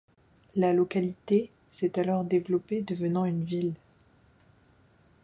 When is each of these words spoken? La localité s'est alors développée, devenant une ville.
La 0.55 0.73
localité 0.73 1.51
s'est 1.71 1.99
alors 1.99 2.23
développée, 2.25 2.81
devenant 2.81 3.23
une 3.23 3.43
ville. 3.43 3.75